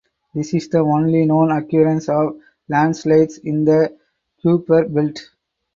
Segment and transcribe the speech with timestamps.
[0.33, 2.35] This is the only known occurrence of
[2.67, 3.95] landslides in the
[4.43, 5.19] Kuiper Belt.